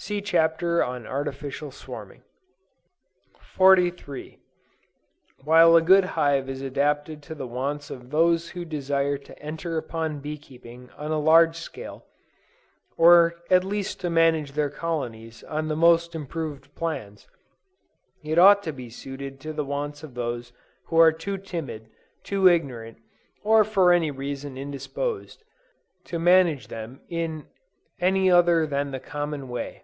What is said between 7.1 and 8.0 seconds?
to the wants